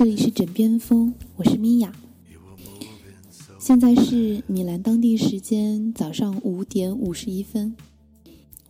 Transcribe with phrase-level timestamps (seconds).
[0.00, 1.94] 这里是枕边风，我是米娅。
[3.58, 7.76] 现在是米兰当地时间早上五点五十一分，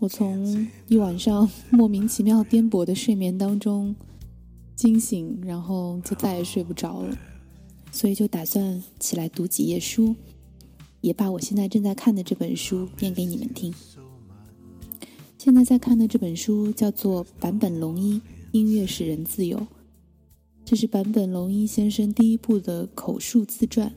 [0.01, 3.95] 我从一晚上莫名其妙颠簸的睡眠当中
[4.75, 7.17] 惊醒，然后就再也睡不着了，
[7.93, 10.17] 所以就打算起来读几页书，
[11.01, 13.73] 也把我现在正在看的这本书念给你们听。
[15.39, 19.65] 现在在看的这本书叫做坂本龙一音乐使人自由。
[20.71, 23.93] 这是坂本龙一先生第一部的口述自传。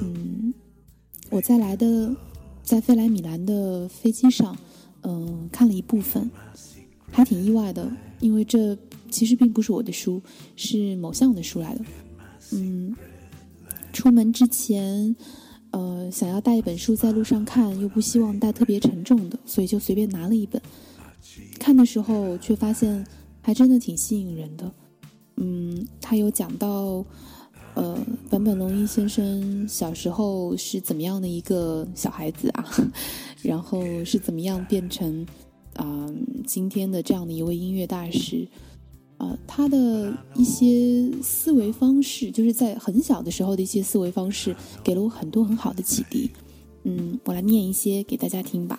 [0.00, 0.54] 嗯，
[1.30, 2.14] 我在来的，
[2.62, 4.56] 在飞来米兰的飞机上，
[5.00, 6.30] 嗯，看了一部分，
[7.10, 7.90] 还挺意外的，
[8.20, 8.78] 因为这
[9.10, 10.22] 其实并不是我的书，
[10.54, 11.84] 是某项的书来的。
[12.52, 12.94] 嗯，
[13.92, 15.16] 出门之前，
[15.72, 20.62] 呃，想要带一本书在路上看，又不希望带特别沉重的，所以就随便拿了一本。
[21.58, 23.04] 看的时候，却发现
[23.40, 24.72] 还真的挺吸引人的。
[25.44, 27.04] 嗯，他有讲到，
[27.74, 27.98] 呃，
[28.30, 32.64] 坂本龙一先生小时候是怎么样的一个小孩子啊，
[33.42, 35.26] 然后是怎么样变成
[35.74, 36.08] 啊
[36.46, 38.46] 今天的这样的一位音乐大师，
[39.16, 46.30] 啊，他的一些思维方式，就是在很小的时候的一些思维方式，给了我很多很好的启迪。
[46.84, 48.78] 嗯，我来念一些给大家听吧。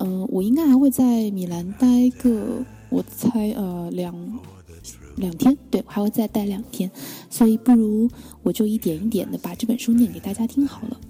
[0.00, 4.14] 嗯，我应该还会在米兰待个，我猜呃两。
[5.16, 6.90] 两天，对，我还会再待两天，
[7.30, 8.08] 所以不如
[8.42, 11.00] 我就一点一点的把这本书念给大家听好了。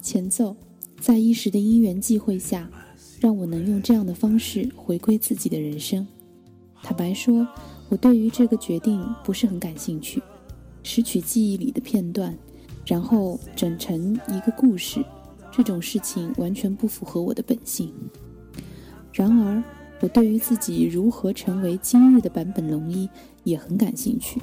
[0.00, 0.54] 前奏，
[1.00, 2.70] 在一时的因缘际会下，
[3.18, 6.06] 让我能用这样的方式回归自己的人生。
[6.82, 7.46] 坦白说，
[7.88, 10.22] 我对于这个决定不是很感兴趣。
[10.82, 12.36] 拾取记忆里的片段，
[12.84, 15.02] 然后整成一个故事，
[15.50, 17.90] 这种事情完全不符合我的本性。
[19.12, 19.62] 然而。
[20.02, 23.08] 我对于自己如何成为今日的版本龙一
[23.44, 24.42] 也很感兴趣。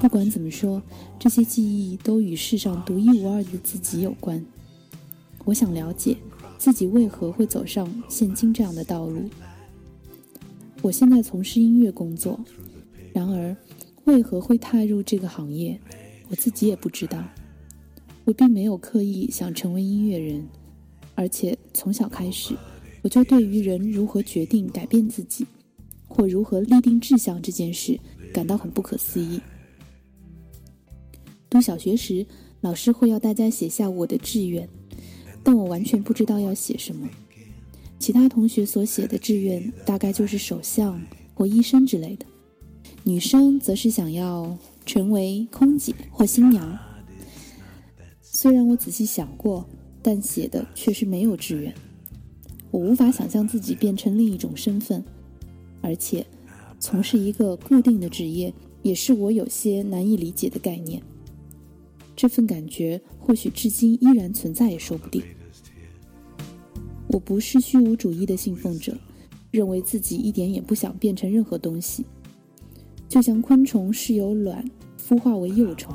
[0.00, 0.80] 不管怎么说，
[1.18, 4.42] 这些记忆都与世上独一无二的自己有关。
[5.44, 6.16] 我想了解
[6.56, 9.28] 自己为何会走上现今这样的道路。
[10.82, 12.38] 我现在从事音乐工作，
[13.12, 13.54] 然而
[14.04, 15.78] 为何会踏入这个行业，
[16.28, 17.22] 我自己也不知道。
[18.24, 20.46] 我并没有刻意想成为音乐人，
[21.16, 22.54] 而且从小开始。
[23.02, 25.46] 我就对于人如何决定改变自己，
[26.06, 27.98] 或如何立定志向这件事
[28.32, 29.40] 感到很不可思议。
[31.48, 32.26] 读小学时，
[32.60, 34.68] 老师会要大家写下我的志愿，
[35.42, 37.08] 但我完全不知道要写什么。
[37.98, 41.00] 其他同学所写的志愿大概就是首相
[41.34, 42.26] 或医生之类的，
[43.02, 44.56] 女生则是想要
[44.86, 46.78] 成为空姐或新娘。
[48.22, 49.68] 虽然我仔细想过，
[50.00, 51.74] 但写的却是没有志愿。
[52.70, 55.04] 我无法想象自己变成另一种身份，
[55.80, 56.24] 而且
[56.78, 61.02] 从事一个固定的职业也是我有些难以理解的概念。
[62.14, 65.22] 这份感觉或许至今依然存在，也说不定。
[67.08, 68.96] 我不是虚无主义的信奉者，
[69.50, 72.04] 认为自己一点也不想变成任何东西。
[73.08, 74.64] 就像昆虫是由卵
[74.96, 75.92] 孵化为幼虫，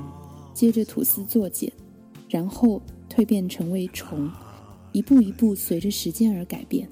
[0.53, 1.71] 接着吐丝作茧，
[2.27, 4.29] 然后蜕变成为虫。
[4.95, 6.87] 一步一步随着时间而改变。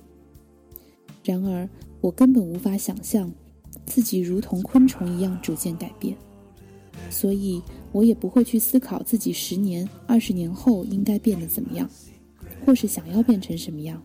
[1.24, 1.70] 然而，
[2.02, 3.32] 我根本无法想象
[3.86, 6.14] 自己如同昆虫一样逐渐改变，
[7.10, 7.62] 所以
[7.94, 11.90] 我也不会去思考自己十年、二十年后应该变得怎么样，
[12.66, 14.04] 或是想要变成什么样。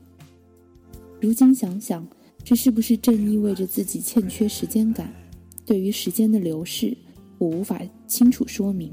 [1.21, 2.07] 如今想想，
[2.45, 5.13] 这是不是正意味着自己欠缺时间感？
[5.67, 6.97] 对于时间的流逝，
[7.39, 8.93] 我无法清楚说明；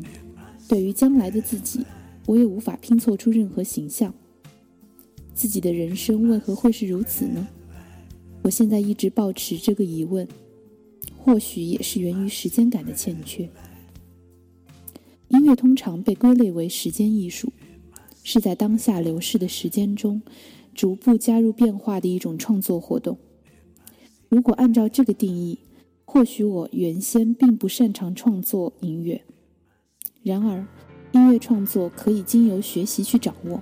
[0.68, 1.86] 对于将来的自己，
[2.26, 4.12] 我也无法拼凑出任何形象。
[5.36, 7.46] 自己的人生为何会是如此呢？
[8.42, 10.26] 我现在一直保持这个疑问，
[11.18, 13.50] 或许也是源于时间感的欠缺。
[15.28, 17.52] 音乐通常被归类为时间艺术，
[18.24, 20.22] 是在当下流逝的时间中，
[20.74, 23.18] 逐步加入变化的一种创作活动。
[24.30, 25.60] 如果按照这个定义，
[26.06, 29.22] 或许我原先并不擅长创作音乐。
[30.24, 30.66] 然而，
[31.12, 33.62] 音乐创作可以经由学习去掌握。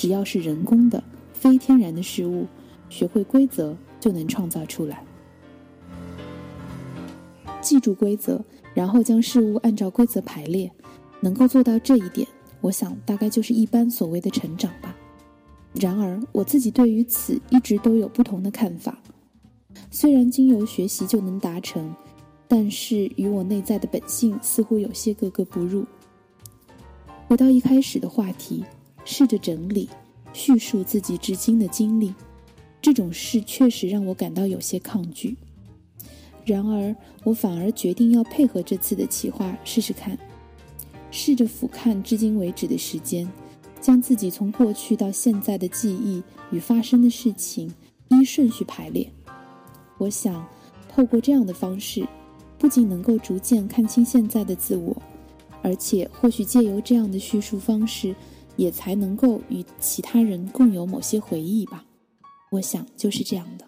[0.00, 1.04] 只要是人工的、
[1.34, 2.46] 非天然的事物，
[2.88, 5.04] 学会规则就能创造出来。
[7.60, 8.42] 记住规则，
[8.72, 10.72] 然后将事物按照规则排列，
[11.20, 12.26] 能够做到这一点，
[12.62, 14.96] 我想大概就是一般所谓的成长吧。
[15.74, 18.98] 然而，我自己对于此一直都有不同的看法。
[19.90, 21.94] 虽然经由学习就能达成，
[22.48, 25.84] 但是与我内在的本性似乎有些格格不入。
[27.28, 28.64] 回到一开始的话题。
[29.10, 29.88] 试着整理、
[30.32, 32.14] 叙述自己至今的经历，
[32.80, 35.36] 这种事确实让我感到有些抗拒。
[36.46, 40.16] 然而，我反而决定要配合这次的企划试试看，
[41.10, 43.28] 试着俯瞰至今为止的时间，
[43.80, 46.22] 将自己从过去到现在的记忆
[46.52, 47.68] 与发生的事情
[48.10, 49.10] 依顺序排列。
[49.98, 50.46] 我想，
[50.88, 52.06] 透过这样的方式，
[52.56, 54.96] 不仅能够逐渐看清现在的自我，
[55.62, 58.14] 而且或许借由这样的叙述方式，
[58.60, 61.82] 也才能够与其他人共有某些回忆吧。
[62.50, 63.64] 我想就是这样的。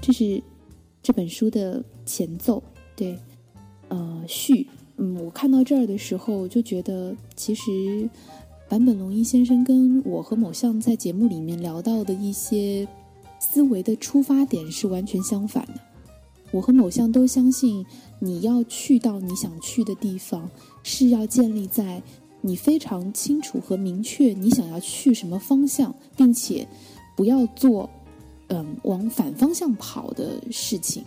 [0.00, 0.42] 这是
[1.00, 2.60] 这本书的前奏，
[2.96, 3.16] 对，
[3.86, 4.66] 呃，序。
[4.96, 8.10] 嗯，我看到这儿的时候就觉得，其实
[8.68, 12.88] 坂本龙一先生跟我和某项在节目里面聊到的一些
[13.38, 15.74] 思维的出发点是完全相反的。
[16.50, 17.86] 我和某项都相信，
[18.18, 20.50] 你要去到你想去的地方，
[20.82, 22.02] 是要建立在
[22.40, 26.66] 你非常清楚和明确你想要去什么方向，并且
[27.16, 27.88] 不要做。
[28.48, 31.04] 嗯，往反方向跑的事情，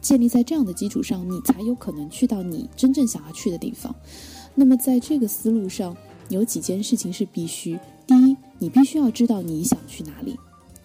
[0.00, 3.94] 建立在这样的基础上，你才有可能去到你真正想要去的地方。
[4.56, 5.96] 那么，在这个思路上，
[6.30, 7.78] 有几件事情是必须：
[8.08, 10.34] 第一，你必须要知道你想去哪里；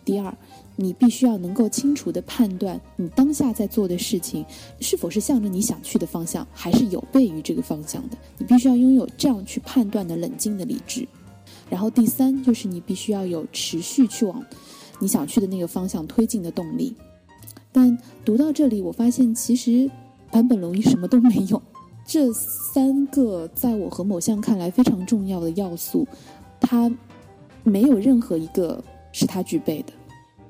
[0.06, 0.38] 第二，
[0.82, 4.46] 你必须要能够清楚的判断你当下在做的事情
[4.80, 8.18] 是否是向着你想去的方向，还是有悖于这个方向的。
[8.38, 11.06] 你必须要拥有这样去判断的冷静的理智。
[11.70, 14.42] 然后，第三就是你必须要有持续去往。
[15.00, 16.96] 你想去的那个方向推进的动力，
[17.74, 19.92] 但读到这里，我发现其实
[20.32, 21.62] 坂本龙一什么都没有。
[22.06, 26.08] 这三个在我和某项看来非常重要的要素，
[26.60, 26.90] 他
[27.64, 28.82] 没有任何一个
[29.12, 29.94] 是他具备的，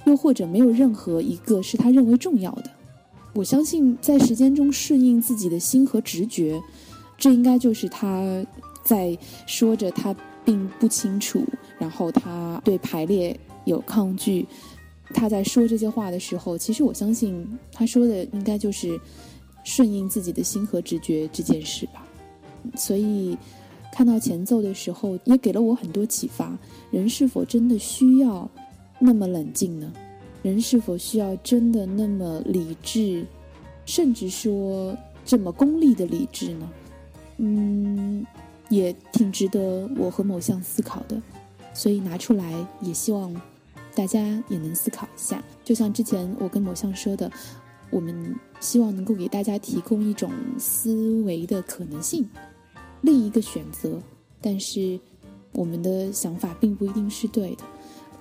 [0.06, 2.72] 又或者没有任何一个是他认为重要的。
[3.34, 6.62] 我相信在时间中顺应自己的心和直觉，
[7.18, 8.46] 这应该就是他
[8.84, 11.44] 在说着他并不清楚，
[11.78, 13.40] 然后他对排列。
[13.66, 14.48] 有抗拒，
[15.14, 19.00] 他在说这些话的时候，其实我相信他说的应该就是
[19.64, 22.04] 顺应自己的心和直觉这件事吧。
[22.76, 23.38] 所以
[23.94, 26.58] 看到前奏的时候，也给了我很多启发。
[26.90, 28.50] 人是否真的需要
[29.00, 29.92] 那么冷静呢？
[30.44, 33.26] 人是否需要真的那么理智，
[33.86, 36.70] 甚至说这么功利的理智呢？
[37.38, 38.26] 嗯，
[38.70, 41.22] 也挺值得我和某项思考的。
[41.74, 43.34] 所以拿出来，也希望。
[43.96, 47.30] 大家也能思考一下，就像之前我跟某项说的，
[47.90, 52.26] 我们希望能够给大家提供一种思维的可能性，
[53.02, 54.00] 另一个选择。
[54.40, 54.98] 但是
[55.52, 57.64] 我们的想法并不一定是对的，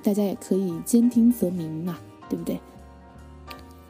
[0.03, 1.99] 大家也可以兼听则明嘛，
[2.29, 2.61] 对不对？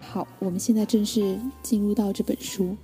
[0.00, 2.76] 好，我们现在正式进入到这本书，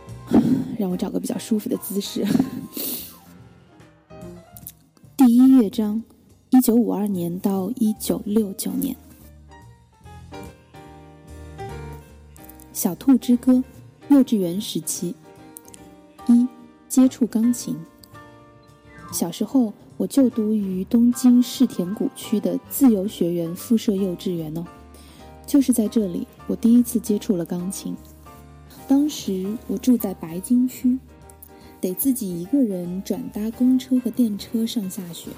[0.78, 2.26] 让我找个比较舒服的姿势。
[5.16, 6.02] 第一乐章。
[6.50, 8.96] 一九五二年到一九六九年，
[12.72, 13.52] 《小兔之歌》
[14.08, 15.12] 幼稚园时期
[16.28, 16.46] 一
[16.88, 17.76] 接触钢琴。
[19.12, 24.64] 小时候，我就读于东京世田谷区的自由学园附设幼稚园哦，
[25.46, 27.96] 就是在这里，我第一次接触了钢琴。
[28.86, 30.98] 当时我住在白金区，
[31.80, 35.30] 得自己一个人转搭公车和电车上下学。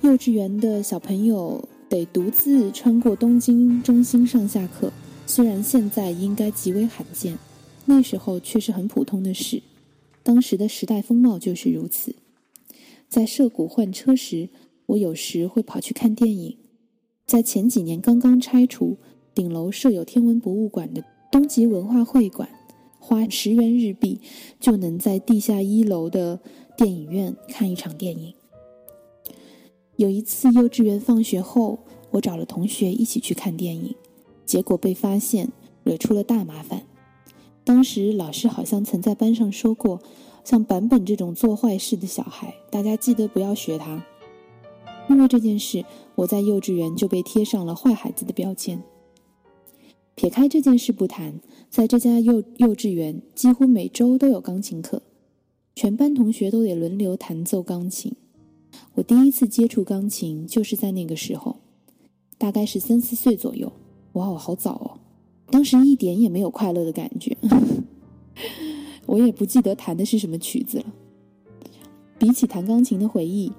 [0.00, 4.90] 幼稚园的小朋友得独自穿过东京中心上下课，
[5.26, 7.38] 虽然现在应该极为罕见，
[7.84, 9.62] 那时候却是很普通的事。
[10.22, 12.14] 当时的时代风貌就是如此。
[13.10, 14.50] 在涉谷换车时，
[14.86, 16.56] 我有时会跑去看电影。
[17.26, 18.98] 在前几年刚刚拆除、
[19.34, 22.48] 顶楼设有天文博物馆的东极文化会馆，
[23.00, 24.20] 花十元日币
[24.60, 26.38] 就能在地下一楼的
[26.76, 28.32] 电影院看一场电影。
[29.96, 31.80] 有一次，幼稚园放学后，
[32.12, 33.92] 我找了同学一起去看电影，
[34.46, 35.50] 结果被发现，
[35.82, 36.86] 惹出了大麻烦。
[37.64, 40.00] 当时老师好像曾在班上说过，
[40.50, 44.04] 像版本这种做坏事的小孩，大家记得不要学他。
[45.08, 45.84] 因为这件事，
[46.16, 48.82] 我在幼稚园就被贴上了坏孩子的标签。
[50.16, 51.38] 撇开这件事不谈，
[51.68, 55.02] 在这家幼幼稚园，几乎每周都有钢琴课，
[55.76, 58.16] 全班同学都得轮流弹奏钢琴。
[58.94, 61.58] 我第一次接触钢琴就是在那个时候，
[62.36, 63.72] 大概是三四岁左右。
[64.14, 64.98] 哇，我好早哦！
[65.48, 67.36] 当时一点也没有快乐的感觉，
[69.10, 70.84] 我也不记得弹的是什么曲子了。
[72.16, 73.50] 比起弹钢琴的回忆，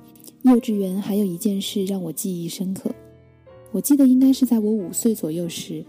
[0.43, 2.89] 幼稚园还有一件事让我记忆深刻。
[3.73, 5.83] 我记得应该是在我五岁左右时，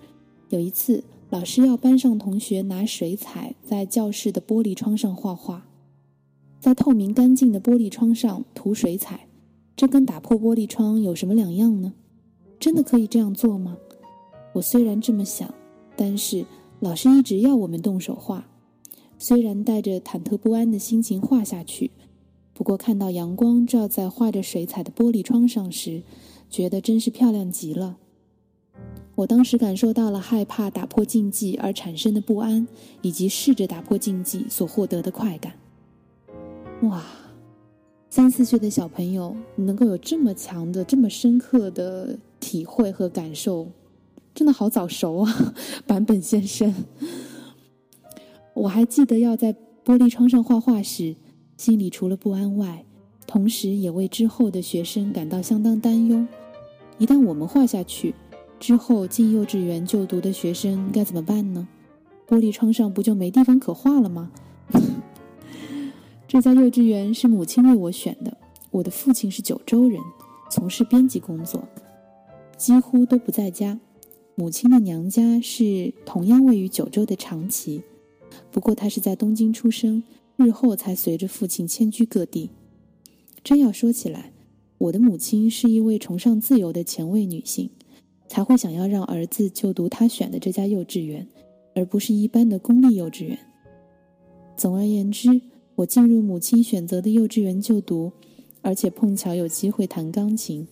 [0.49, 5.65] 有一次老师要班上同学拿水彩在教室的玻璃窗上画画，
[6.59, 9.29] 在透明干净的玻璃窗上涂水彩。
[9.77, 11.95] 这跟打破玻璃窗有什么两样呢？
[12.59, 13.77] 真的可以这样做吗？
[14.55, 15.55] 我虽然这么想，
[15.97, 16.45] 但是
[16.81, 18.45] 老师一直要我们动手画，
[19.23, 21.93] 虽然带着忐忑不安的心情画下去，
[22.53, 26.03] 不过看到阳光照在画着水彩的玻璃窗上时，
[26.51, 27.99] 觉得真是漂亮极了。
[29.15, 32.67] 我当时感受到了害怕打破禁忌而产生的不安，
[33.01, 35.53] 以及试着打破禁忌所获得的快感。
[36.81, 37.05] 哇，
[38.11, 43.69] 三四岁的小朋友能够有这么强的、这么深刻的体会和感受。
[44.35, 45.55] 真的好早熟啊，
[45.87, 46.75] 版本先生。
[48.55, 49.53] 我还记得要在
[49.85, 51.17] 玻璃窗上画画时，
[51.57, 52.85] 心里除了不安外，
[53.27, 56.27] 同时也为之后的学生感到相当担忧。
[56.99, 58.15] 一旦我们画下去，
[58.61, 61.67] 之后进幼稚园就读的学生该怎么办呢？
[62.29, 64.31] 玻璃窗上不就没地方可画了吗？
[66.29, 68.37] 这家幼稚园是母亲为我选的，
[68.71, 70.01] 我的父亲是九州人，
[70.51, 71.67] 从事编辑工作，
[72.57, 73.81] 几乎都不在家。
[74.35, 77.83] 母亲的娘家是同样位于九州的长崎，
[78.51, 80.03] 不过她是在东京出生，
[80.37, 82.51] 日后才随着父亲迁居各地。
[83.45, 84.33] 真要说起来，
[84.79, 87.71] 我的母亲是一位崇尚自由的前卫女性，
[88.29, 91.27] 才会想要让儿子就读她选的这家幼稚园，
[91.75, 93.39] 而不是一般的公立幼稚园。
[94.57, 95.41] 总而言之，
[95.75, 98.13] 我进入母亲选择的幼稚园就读，
[98.61, 100.67] 而且碰巧有机会弹钢琴。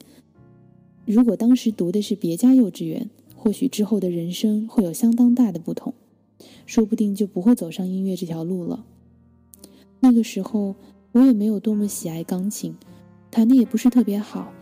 [1.07, 5.93] 如果当时读的是别家幼稚园，或许之后的人生会有相当大的不同，
[6.67, 8.85] 说不定就不会走上音乐这条路了。
[10.01, 10.75] 那个时候
[11.13, 12.75] 我也没有多么喜爱钢琴，
[13.31, 14.53] 弹的也不是特别好，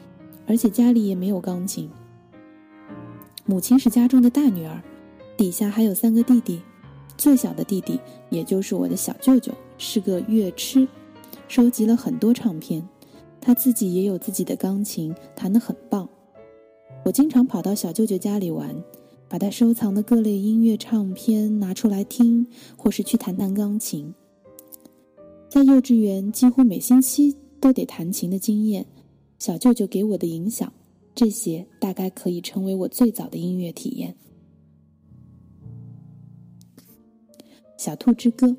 [0.47, 1.89] 而且家里也没有钢琴。
[3.45, 4.83] 母亲是家中的大女儿，
[5.37, 6.61] 底下还有三个弟弟，
[7.17, 7.99] 最小的弟弟
[8.31, 10.87] 也就是我的小舅舅是个乐痴，
[11.47, 12.87] 收集了很多唱片，
[13.41, 16.09] 他自己也有自己的钢琴，弹得很棒。
[17.05, 18.75] 我经常跑到小舅舅家里玩，
[19.29, 24.15] 把他收藏的各类音乐唱片拿出来听，或是去弹弹钢琴。
[25.49, 28.87] 在幼稚园，几乎每星期都得弹琴的经验，
[29.39, 30.73] 小舅舅给我的影响，
[31.15, 34.17] 这些大概可以成为我最早的音乐体验。
[37.77, 38.57] 小兔之歌，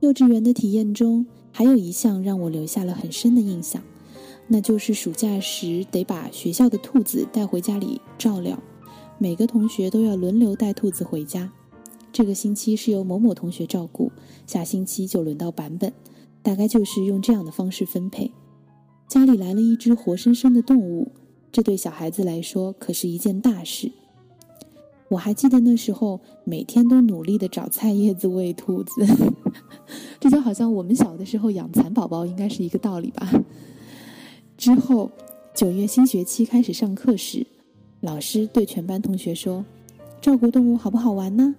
[0.00, 3.82] 幼稚园的体验中，还有一项让我留下了很深的印象。
[4.48, 8.62] 那就是暑假时得把学校的兔子带回家里照料，
[9.18, 11.50] 每个同学都要轮流带兔子回家。
[12.12, 14.12] 这个星期是由某某同学照顾，
[14.46, 15.92] 下星期就轮到版本，
[16.42, 18.30] 大概就是用这样的方式分配。
[19.08, 21.12] 家里来了一只活生生的动物，
[21.50, 23.90] 这对小孩子来说可是一件大事。
[25.08, 29.06] 我还记得那时候每天都努力的找菜叶子喂兔子，
[30.20, 33.30] 这就好像我们小的时候养蚕宝宝应该是一个道理吧。
[34.58, 35.10] 之后，
[35.54, 37.46] 九月新学期开始上课时，
[38.00, 39.64] 老师对全班同学说
[40.20, 41.54] ：“照顾动物好不好玩呢？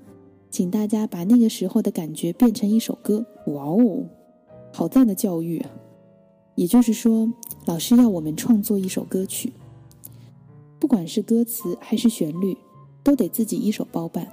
[0.49, 4.05] 请大家把那个时候的感觉变成一首歌。”哇哦，
[4.71, 5.69] 好赞的教育啊！
[6.55, 7.31] 也就是说，
[7.65, 9.51] 老师要我们创作一首歌曲，
[10.79, 12.57] 不管是歌词还是旋律，
[13.03, 14.31] 都得自己一手包办。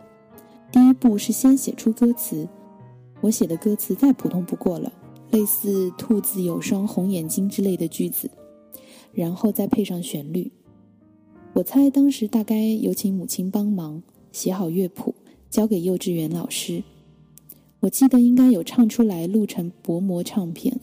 [0.71, 2.49] 第一步是先写出歌词，
[3.21, 4.93] 我写的歌词再普通不过了，
[5.31, 8.31] 类似“兔子有双红眼睛”之类的句子。
[9.13, 10.51] 然后再配上旋律，
[11.55, 15.15] 我猜当时大概有请母亲帮忙写好乐谱，
[15.49, 16.83] 交给幼稚园老师。
[17.79, 20.81] 我记得应该有唱出来，录成薄膜唱片。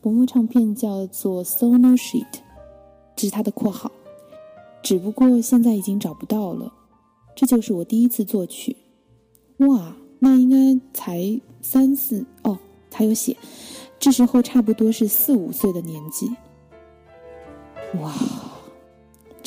[0.00, 2.40] 薄膜唱片叫做 Sono Sheet，
[3.14, 3.92] 这是它的括号。
[4.82, 6.72] 只不过现在已经找不到了。
[7.36, 8.76] 这就是我第一次作曲。
[9.58, 12.58] 哇，那应该才三四哦，
[12.92, 13.36] 还有写，
[14.00, 16.28] 这时候差不多是四五岁的年纪。
[18.00, 18.12] 哇，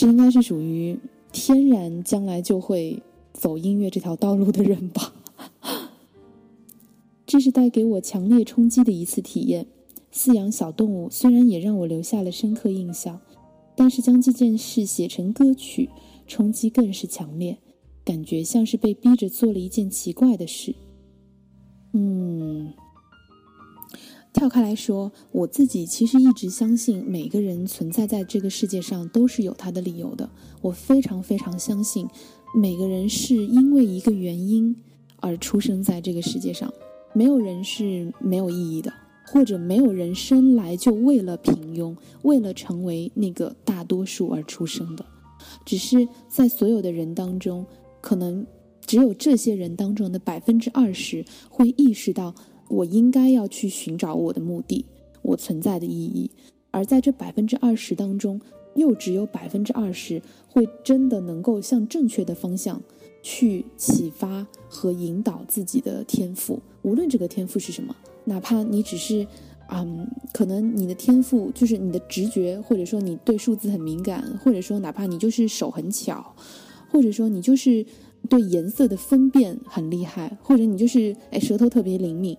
[0.01, 0.97] 这应该是属于
[1.31, 3.03] 天然将来就会
[3.33, 5.13] 走音乐这条道路的人吧？
[7.27, 9.67] 这是带给我强烈冲击的一次体验。
[10.11, 13.21] 饲养小动物虽然也让我留下了深刻印象，
[13.75, 15.87] 但是将这件事写成歌曲，
[16.25, 17.59] 冲击更是强烈，
[18.03, 20.73] 感觉像是被逼着做了一件奇怪的事。
[21.93, 22.73] 嗯。
[24.33, 30.27] 跳开来说，我自己其实一直相信，每个人存在在这个世界上都是有他的理由的。
[30.61, 32.07] 我非常非常相信，
[32.55, 34.75] 每个人是因为一个原因
[35.17, 36.73] 而出生在这个世界上，
[37.13, 38.91] 没有人是没有意义的，
[39.27, 45.05] 或者没有人生来就为了平庸，为了成为那个大多数而出生的。
[45.65, 47.65] 只是在所有的人当中，
[47.99, 48.47] 可能
[48.85, 52.33] 只有这些人当中的百分之二十会意识到。
[52.71, 54.85] 我应该要去寻找我的目的，
[55.21, 56.31] 我存在的意义。
[56.71, 58.39] 而在这百分之二十当中，
[58.75, 62.81] 又只有百分之二十会真的能够向正确的方向
[63.21, 69.27] 去启发和引导自己的天赋，无论这个天赋是什么，哪怕你只是，
[69.69, 76.33] 嗯，可能你的天赋就是你的直觉，或者说你对数字很敏感，或者说哪怕你就是手很巧，
[76.89, 77.85] 或者说你就是
[78.29, 82.37] 对颜色的分辨很厉害，或者你就是哎舌头特别灵敏，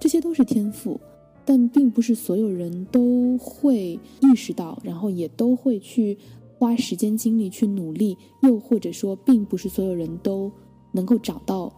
[0.00, 1.00] 这些都是天赋，
[1.44, 6.18] 但并不是所有人都会意识到，然后也都会去。
[6.58, 10.48] 花时间精力去努力，又或者说，并不是所有人都
[10.92, 11.72] 能够找到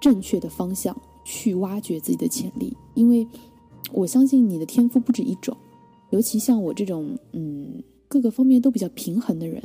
[0.00, 2.72] 正确的方向去挖掘自己的潜力。
[2.94, 3.26] 因为
[3.90, 5.56] 我相信你的天赋不止一种，
[6.10, 9.60] 尤其像我这种嗯各个方面都比较平衡的人，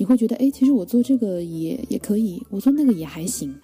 [0.00, 3.54] 你会觉得哎，其实我做这个也也可以，我做那个也还行。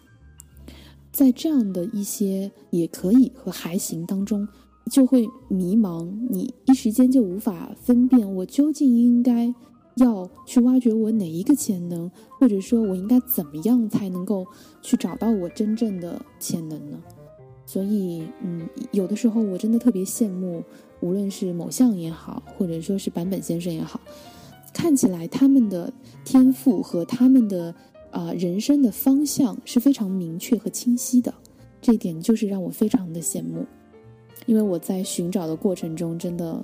[1.11, 4.47] 在这样的一些也可以和还行当中，
[4.91, 9.55] 就会迷茫，你一时间就无法分辨我究竟应该。
[9.97, 14.47] 要去挖掘我哪一个潜能，或者说我应该怎么样才能够
[14.83, 17.03] 去找到我真正的潜能呢？
[17.65, 20.63] 所以，嗯，有的时候我真的特别羡慕，
[21.01, 23.99] 无论是某项也好，或者说是坂本先生也好，
[24.77, 25.91] 看起来他们的
[26.23, 27.75] 天赋和他们的
[28.11, 31.33] 啊人生的方向是非常明确和清晰的，
[31.81, 33.65] 这一点就是让我非常的羡慕，
[34.45, 36.63] 因为我在寻找的过程中真的。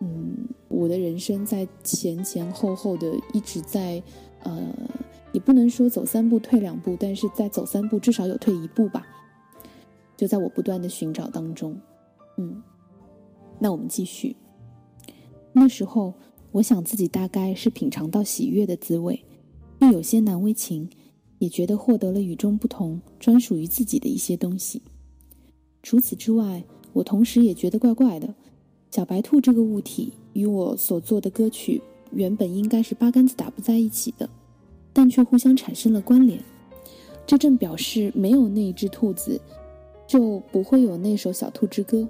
[0.00, 4.00] 嗯，我的人生在前前后后的一直在，
[4.44, 4.62] 呃，
[5.32, 9.04] 也不能说走三步退两步，但是在走三步至少有退一步吧。
[10.16, 11.76] 就在我不断的寻找当中，
[12.36, 12.62] 嗯，
[13.58, 14.36] 那我们继续。
[15.52, 16.14] 那时候，
[16.52, 19.22] 我想自己大概是品尝到喜悦的滋味，
[19.80, 20.88] 又有些难为情，
[21.38, 24.80] 也觉得获得了与众不同、专属于自己的一些东西。
[25.82, 28.34] 除此之外，我同时也觉得怪怪的。
[28.90, 31.80] 小白兔这个物体与我所做的歌曲
[32.10, 34.28] 原本应该是八竿子打不在一起的，
[34.94, 36.42] 但却互相产生了关联。
[37.26, 39.38] 这正表示没有那只兔子，
[40.06, 42.08] 就不会有那首小兔之歌。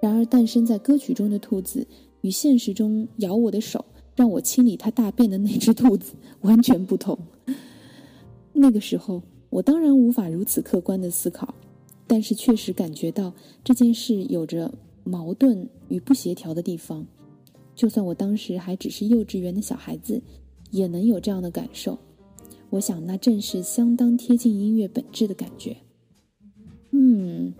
[0.00, 1.84] 然而，诞生在歌曲中的兔子
[2.24, 3.84] 与现实中咬我的手
[4.16, 7.16] 让我清理它大便的那只兔子完全不同。
[8.52, 11.54] 那个时候，我当然无法如此客观的思考，
[12.06, 13.32] 但是确实感觉到
[13.62, 14.72] 这件事有着。
[15.06, 17.06] 矛盾与不协调的地方，
[17.76, 20.18] 就算我当时还只是幼稚园的小孩子，
[20.70, 21.98] 也能有这样的感受。
[22.70, 25.76] 我想，那正是相当贴近音乐本质的感觉。
[26.92, 27.52] 嗯，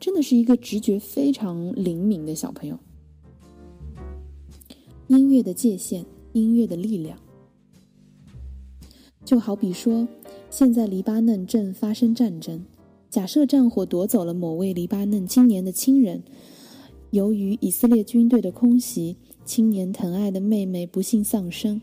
[0.00, 2.76] 真的是一个直觉非常灵敏的小朋友。
[5.10, 7.18] 音乐的界限，音乐的力量，
[9.24, 10.06] 就好比说，
[10.50, 12.64] 现在黎巴嫩正发生战争，
[13.10, 16.22] 假设战火夺走了某位黎巴嫩青年的亲人。
[17.10, 21.82] 由于以色列军队的空袭，青年疼爱的妹妹不幸丧生，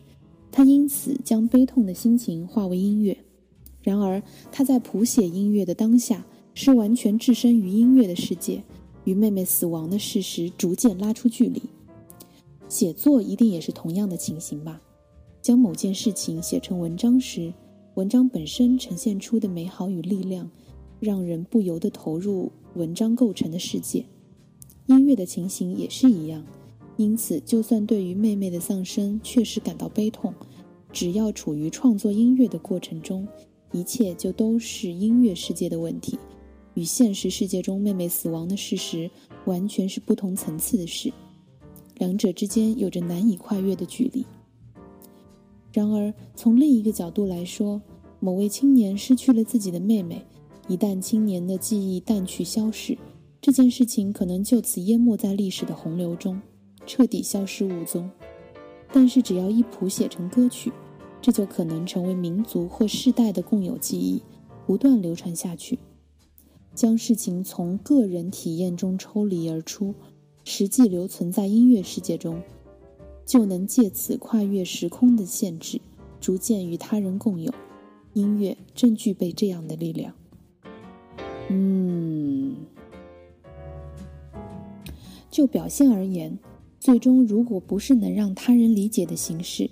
[0.50, 3.18] 他因此将悲痛的心情化为音乐。
[3.82, 8.64] 然而，他在谱写音乐的当下，是完全置身于音乐的世界，
[9.04, 11.62] 与妹妹死亡的事实逐渐拉出距离。
[12.70, 14.82] 写作一定也是同样的情形吧？
[15.42, 17.54] 将某件事情写成文章时，
[17.96, 20.50] 文章本身呈现出的美好与力量，
[21.00, 24.06] 让人不由得投入文章构成的世界。
[24.88, 26.46] 音乐的情形也是一样，
[26.98, 30.34] 因此，就算对于妹妹的丧生确实感到悲痛，
[30.92, 33.28] 只要处于创作音乐的过程中，
[33.72, 36.18] 一切就都是音乐世界的问题，
[36.74, 39.10] 与现实世界中妹妹死亡的事实
[39.46, 41.12] 完全是不同层次的事，
[41.98, 44.26] 两者之间有着难以跨越的距离。
[45.72, 47.82] 然而，从另一个角度来说，
[48.20, 50.26] 某位青年失去了自己的妹妹，
[50.68, 52.98] 一旦青年的记忆淡去消逝。
[53.40, 56.42] 这件事情可能就此淹没在历史的洪流中，
[56.86, 58.10] 彻底消失无踪。
[58.92, 60.72] 但是，只要一谱写成歌曲，
[61.22, 64.22] 这就可能成为民族或世代的共有记忆，
[64.66, 65.78] 不断流传下去，
[66.74, 69.94] 将事情从个人体验中抽离而出，
[70.50, 72.42] 实际留存在音乐世界中，
[73.26, 75.82] 就能借此跨越时空的限制，
[76.22, 77.54] 逐渐与他人共有。
[78.14, 80.14] 音乐正具备这样的力量。
[81.50, 82.56] 嗯。
[85.30, 86.40] 就表现而言，
[86.80, 89.70] 最终如果不是能让他人理解的形式，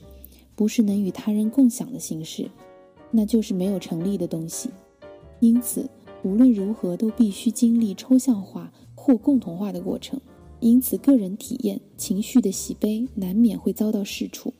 [0.57, 2.51] 不是能与他人共享的形式，
[3.11, 4.69] 那就是没有成立的东西。
[5.39, 5.89] 因此，
[6.21, 10.19] 无论如何都必须经历抽象化或共同化的过程。
[10.59, 14.53] 因此，个人体验情绪的喜悲难免会遭到释出。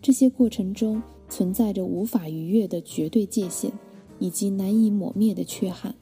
[0.00, 3.72] 这些过程中存在着无法逾越的绝对界限，
[4.18, 5.94] 以及难以抹灭的缺憾。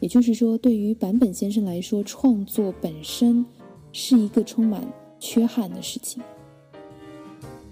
[0.00, 3.44] 也就是说，对于坂本先生来说，创作本身
[3.92, 6.22] 是一个充满缺憾的事情。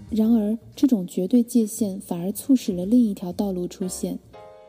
[0.09, 4.17] 然而，这种绝对界限反而促使了另一条道路出现，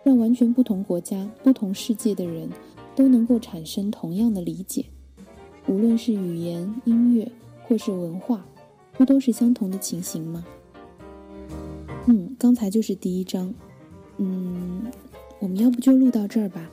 [0.03, 2.49] 让完全不同国家、不同世界的人
[2.97, 4.85] 都能够产生同样的理解。
[5.69, 7.31] 无论是语言、音乐，
[7.65, 8.45] 或是文化，
[8.93, 10.45] 不都是相同的情形吗？
[12.07, 13.53] 嗯，刚才就是第一章。
[14.19, 14.91] 嗯，
[15.41, 16.71] 我们要不就录到这儿吧，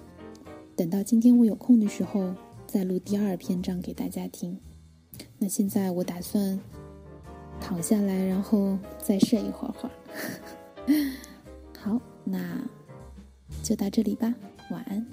[0.76, 2.34] 等到今天我有空的时候
[2.68, 4.60] 再录第二篇章给大家听。
[5.40, 6.60] 那现在我打算
[7.60, 9.92] 躺下来，然后再睡一会儿会儿。
[11.80, 12.62] 好，那
[13.64, 14.34] 就到这里吧，
[14.70, 15.06] 晚安。